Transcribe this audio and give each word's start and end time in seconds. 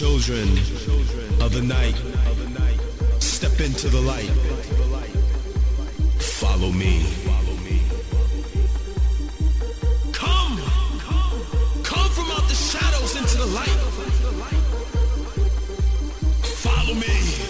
Children 0.00 0.48
of 1.42 1.52
the 1.52 1.60
night, 1.60 1.94
step 3.18 3.60
into 3.60 3.90
the 3.90 4.00
light. 4.00 4.30
Follow 6.18 6.72
me. 6.72 7.04
Come, 10.10 10.56
come 11.82 12.10
from 12.12 12.30
out 12.30 12.48
the 12.48 12.54
shadows 12.54 13.14
into 13.14 13.36
the 13.36 13.46
light. 13.52 13.68
Follow 16.64 16.94
me. 16.94 17.49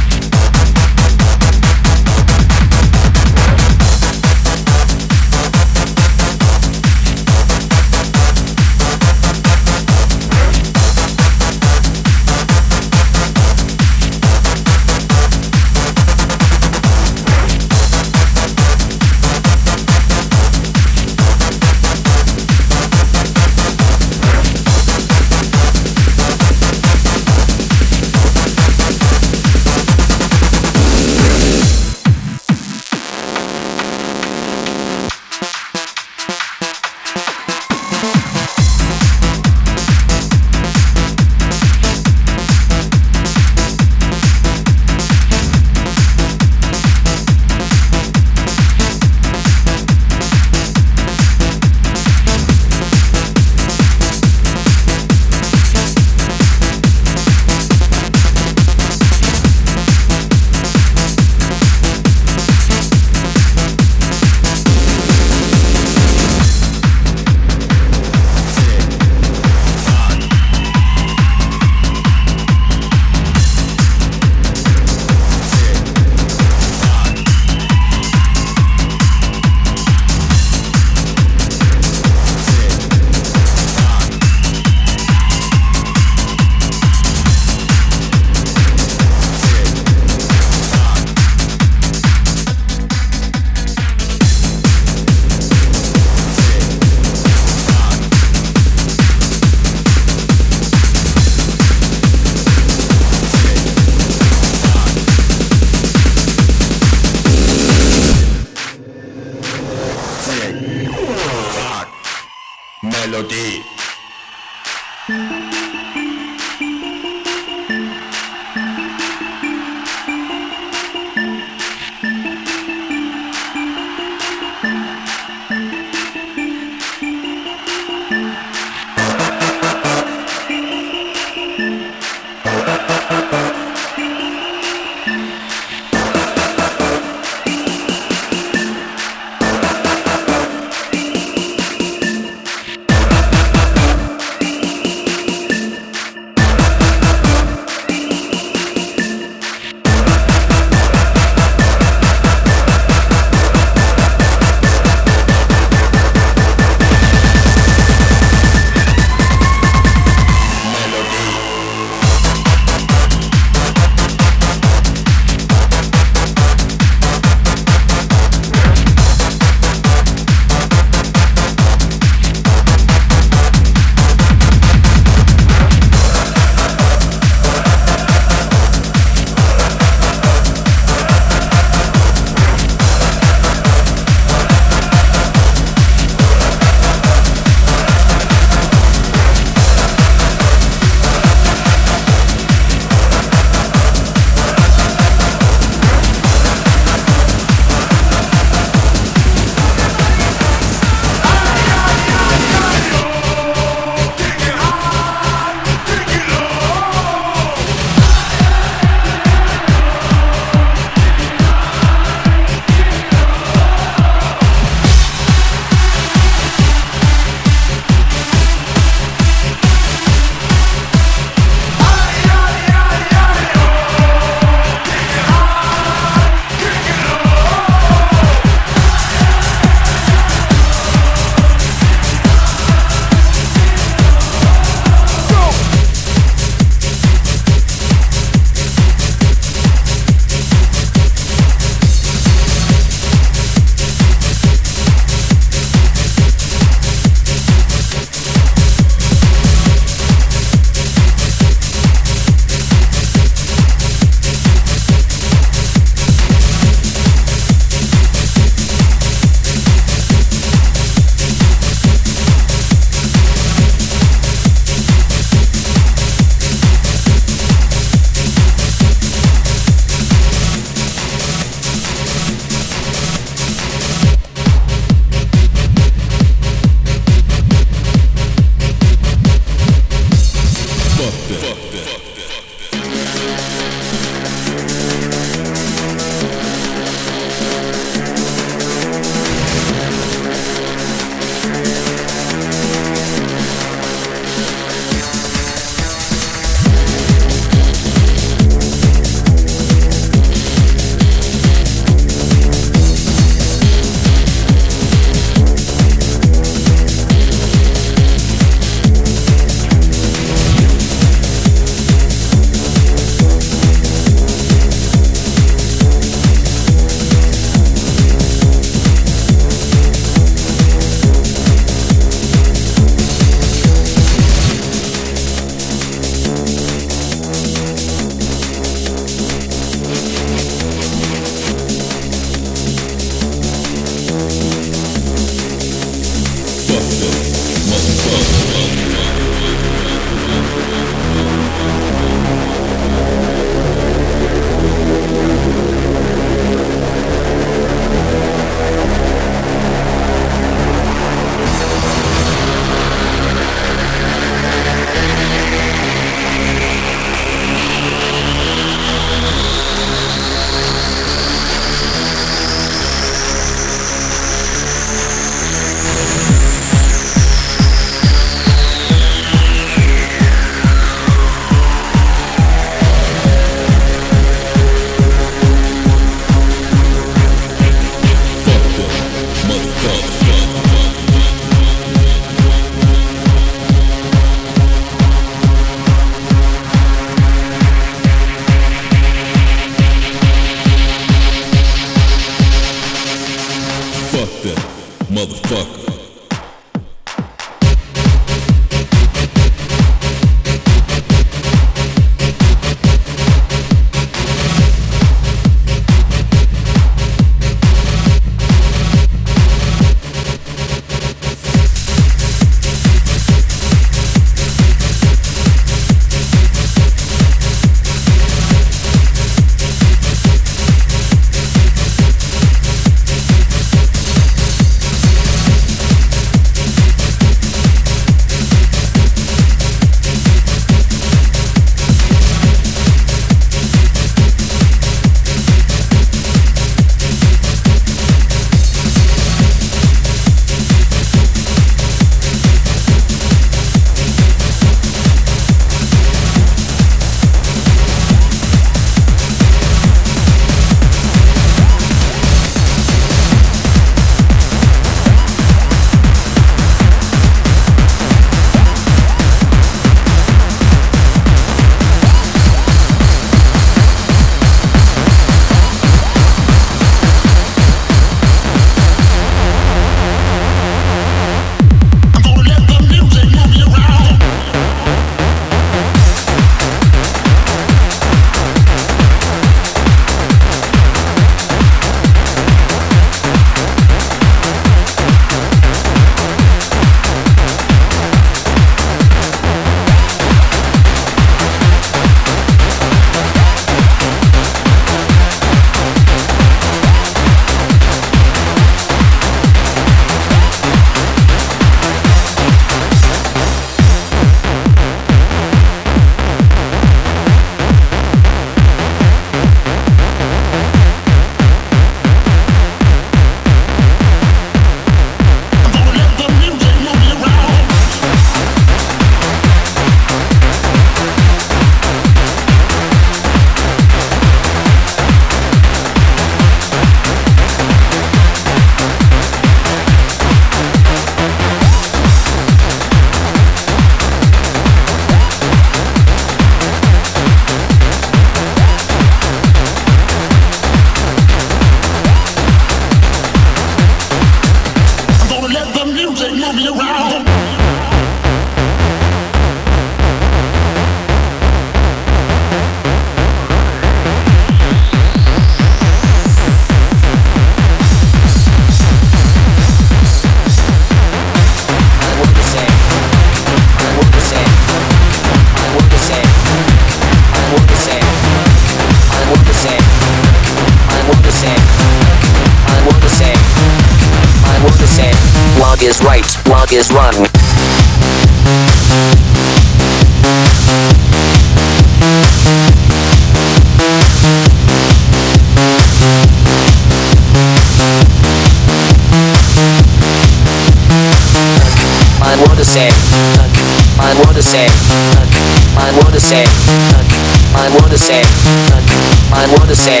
I 599.70 599.72
to 599.72 599.78
say, 599.78 600.00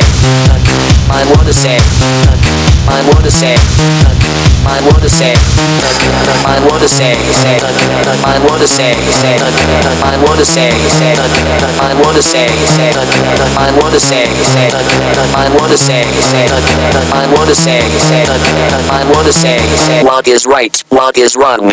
I 1.14 1.22
want 1.30 1.46
to 1.46 1.52
say, 1.54 1.78
I 2.90 3.06
want 3.06 3.22
to 3.22 3.30
say, 3.30 3.54
I 4.66 4.82
want 4.82 4.98
to 5.06 5.08
say, 5.08 5.30
I 6.42 6.58
want 6.66 6.82
to 6.82 6.90
say, 6.90 7.14
I 7.14 8.34
want 8.42 8.58
to 8.58 8.66
say, 8.66 8.90
I 8.90 10.26
want 10.26 10.42
to 10.42 10.50
say, 10.58 10.90
I 11.78 11.94
want 12.02 12.16
to 12.16 12.26
say, 12.26 12.50
I 12.58 13.78
want 13.78 13.94
to 13.94 14.08
say, 14.08 14.42
I 15.22 15.46
want 15.54 15.70
to 15.70 15.86
say, 15.86 16.10
I 17.12 17.30
want 17.30 17.46
to 17.46 17.54
say, 17.54 17.86
I 18.90 19.06
want 19.14 19.26
to 19.26 19.32
say, 19.32 20.02
log 20.02 20.26
is 20.26 20.46
right, 20.46 20.82
log 20.90 21.16
is 21.16 21.36
wrong. 21.36 21.70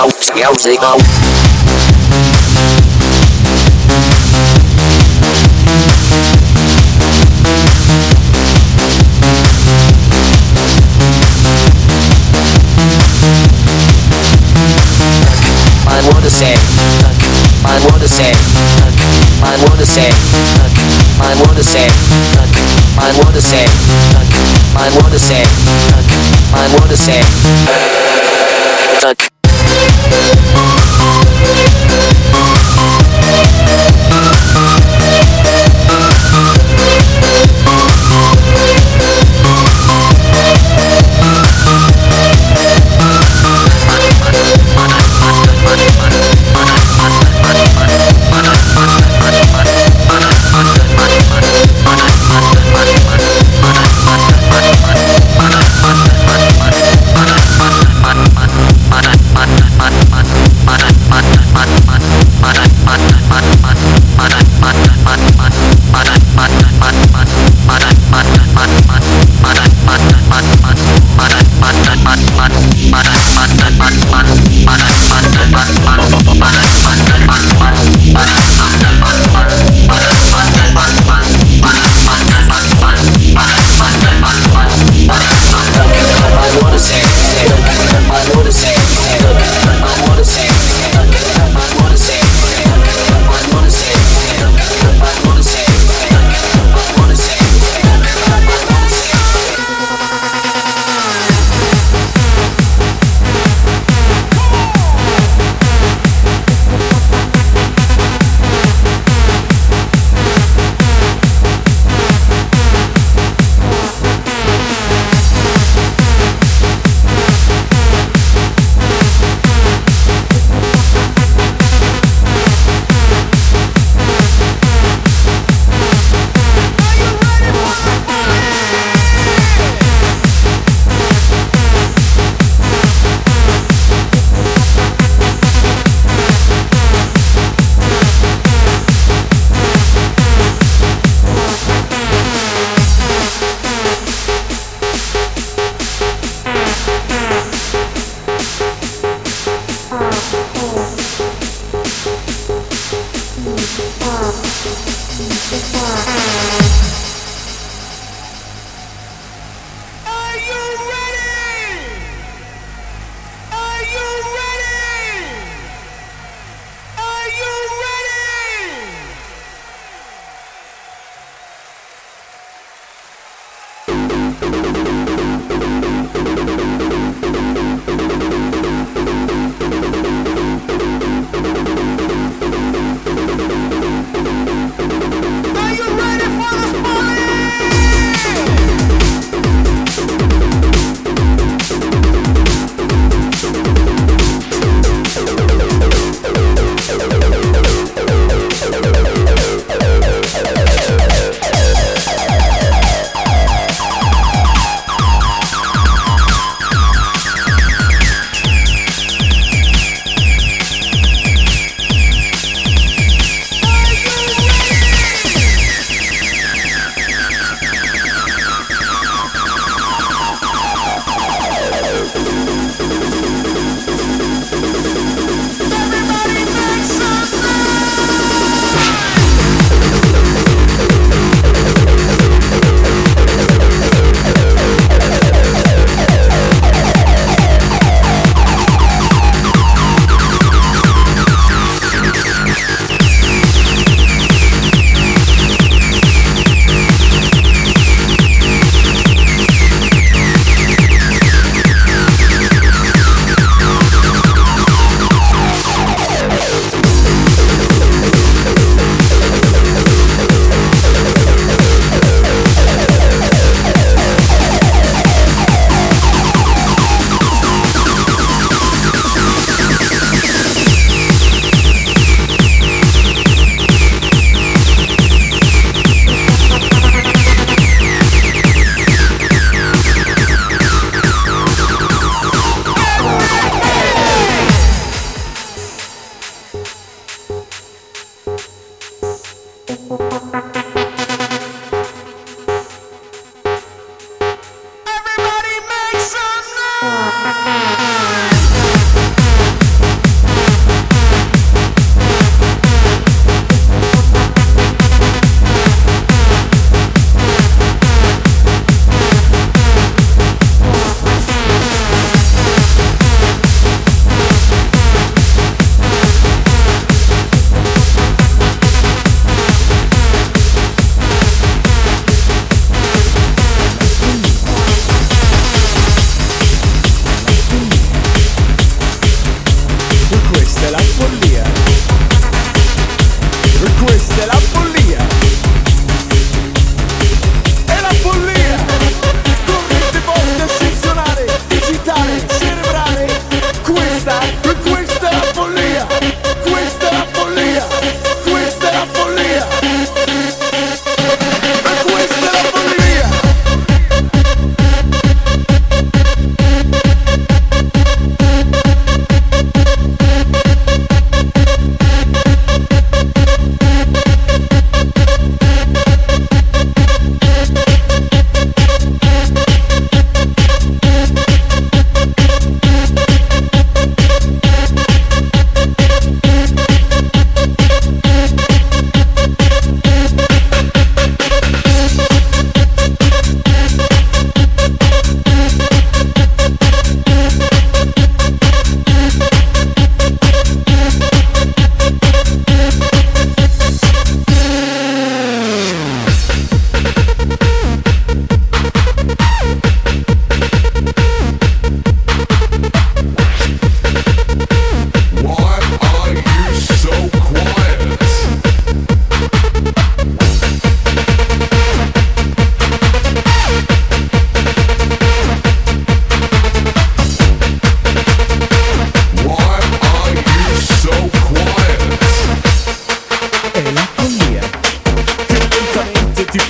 out, 0.00 0.14
music 0.34 0.82
out. 0.82 1.00
say, 16.30 16.54
look, 17.02 17.18
I 17.66 17.74
wanna 17.90 17.98
say, 17.98 18.30
look, 18.72 18.94
I 19.42 19.56
wanna 19.66 19.84
say, 19.84 20.08
look, 20.56 20.72
I 21.20 21.34
wanna 21.42 21.62
say, 21.62 21.88
look, 22.36 22.54
I 22.96 23.12
wanna 23.18 23.40
say, 23.40 23.66
look, 24.14 24.30
I 24.76 24.88
wanna 24.96 25.18
say, 25.18 25.44
look, 25.66 26.06
I 26.54 26.68
wanna 26.78 26.96
say. 26.96 27.20
Oh, 30.12 30.79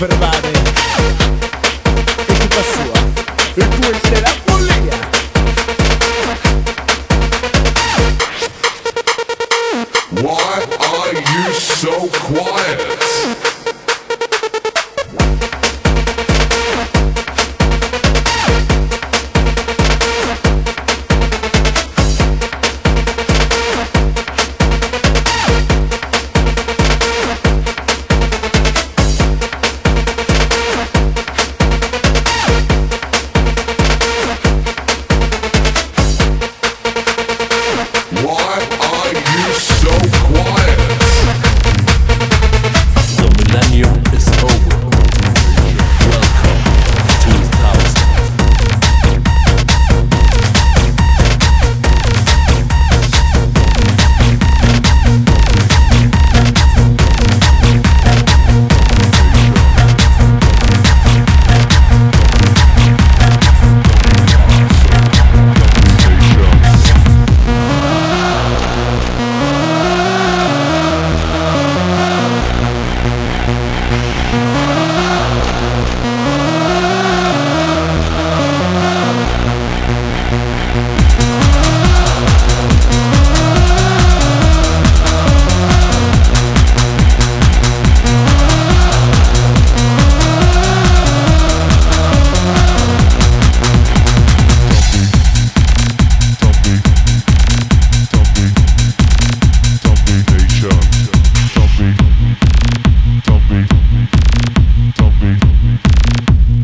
want 0.01 0.13
to 0.13 0.19
say, 0.19 0.30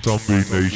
tuck. 0.06 0.30
I 0.30 0.68